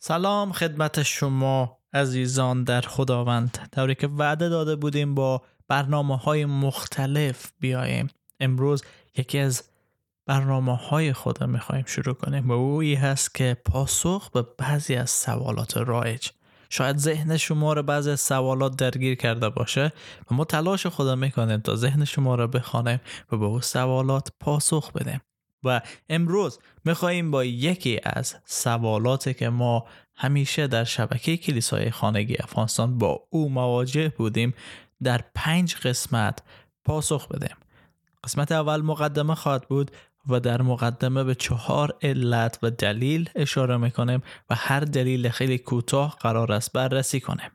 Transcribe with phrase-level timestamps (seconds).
[0.00, 3.68] سلام خدمت شما عزیزان در خداوند.
[3.72, 8.08] طوری که وعده داده بودیم با برنامه های مختلف بیایم.
[8.40, 8.82] امروز
[9.16, 9.62] یکی از
[10.26, 12.48] برنامه های خدا می‌خوایم شروع کنیم.
[12.48, 16.28] و اویی هست که پاسخ به بعضی از سوالات رایج.
[16.70, 19.92] شاید ذهن شما رو بعضی از سوالات درگیر کرده باشه
[20.30, 23.00] و ما تلاش خدا می‌کنیم تا ذهن شما رو بخوانیم
[23.32, 25.20] و به اون سوالات پاسخ بدیم.
[25.68, 29.86] و امروز میخواییم با یکی از سوالاتی که ما
[30.16, 34.54] همیشه در شبکه کلیسای خانگی افغانستان با او مواجه بودیم
[35.02, 36.42] در پنج قسمت
[36.84, 37.56] پاسخ بدیم.
[38.24, 39.90] قسمت اول مقدمه خواهد بود
[40.28, 46.16] و در مقدمه به چهار علت و دلیل اشاره می‌کنیم و هر دلیل خیلی کوتاه
[46.20, 47.50] قرار است بررسی کنیم.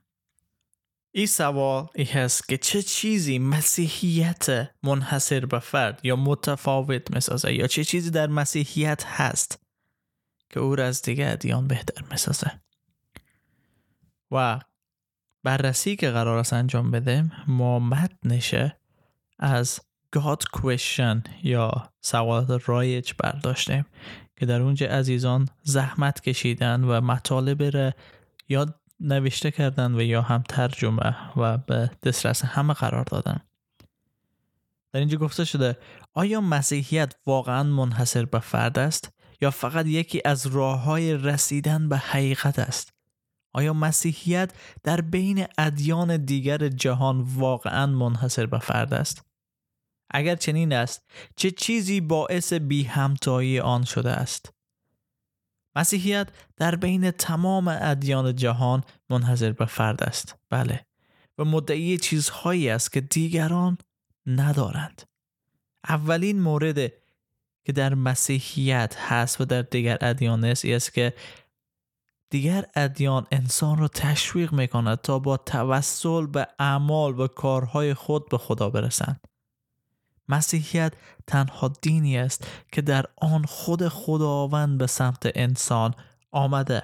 [1.15, 7.67] این سوال ای هست که چه چیزی مسیحیت منحصر به فرد یا متفاوت می‌سازه یا
[7.67, 9.59] چه چیزی در مسیحیت هست
[10.49, 12.51] که او را از دیگه ادیان بهتر می‌سازه.
[14.31, 14.59] و
[15.43, 18.77] بررسی که قرار است انجام بدیم ما متنشه
[19.39, 19.79] از
[20.15, 23.85] God Question یا سوالات رایج برداشتیم
[24.37, 27.93] که در اونجا عزیزان زحمت کشیدن و مطالب را
[28.49, 33.39] یاد نوشته کردن و یا هم ترجمه و به دسترس همه قرار دادن.
[34.93, 35.77] در اینجا گفته شده
[36.13, 41.97] آیا مسیحیت واقعا منحصر به فرد است یا فقط یکی از راه های رسیدن به
[41.97, 42.93] حقیقت است؟
[43.53, 49.25] آیا مسیحیت در بین ادیان دیگر جهان واقعا منحصر به فرد است؟
[50.09, 54.53] اگر چنین است چه چیزی باعث بی همتایی آن شده است؟
[55.75, 60.35] مسیحیت در بین تمام ادیان جهان منحصر به فرد است.
[60.49, 60.85] بله.
[61.37, 63.77] و مدعی چیزهایی است که دیگران
[64.25, 65.01] ندارند.
[65.87, 66.93] اولین مورد
[67.65, 71.13] که در مسیحیت هست و در دیگر ادیان است است که
[72.29, 78.29] دیگر ادیان انسان را تشویق می کند تا با توسل به اعمال و کارهای خود
[78.29, 79.27] به خدا برسند.
[80.29, 80.93] مسیحیت
[81.27, 85.93] تنها دینی است که در آن خود خداوند به سمت انسان
[86.31, 86.83] آمده.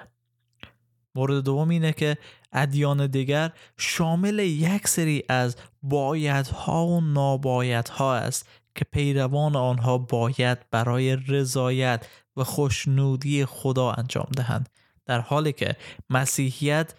[1.15, 2.17] مورد دوم اینه که
[2.53, 11.15] ادیان دیگر شامل یک سری از بایدها و نابایدها است که پیروان آنها باید برای
[11.15, 12.05] رضایت
[12.37, 14.69] و خوشنودی خدا انجام دهند
[15.05, 15.75] در حالی که
[16.09, 16.93] مسیحیت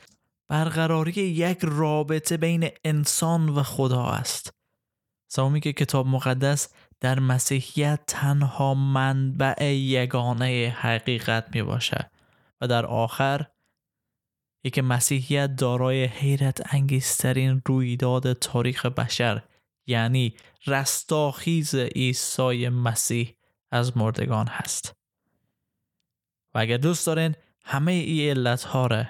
[0.49, 4.60] برقراری یک رابطه بین انسان و خدا است.
[5.33, 6.69] سومی که کتاب مقدس
[7.01, 12.11] در مسیحیت تنها منبع یگانه حقیقت می باشه
[12.61, 13.47] و در آخر
[14.65, 19.43] یک مسیحیت دارای حیرت انگیزترین رویداد تاریخ بشر
[19.87, 20.35] یعنی
[20.67, 23.37] رستاخیز عیسی مسیح
[23.71, 24.97] از مردگان هست.
[26.55, 29.05] و اگر دوست دارین همه ای علت ها را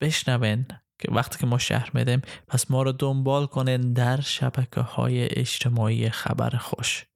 [0.00, 0.66] بشنوین.
[0.98, 6.10] که وقتی که ما شهر میدیم پس ما رو دنبال کنین در شبکه های اجتماعی
[6.10, 7.06] خبر خوش.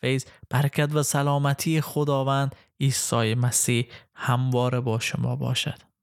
[0.00, 5.93] فیض برکت و سلامتی خداوند عیسی مسیح همواره با شما باشد.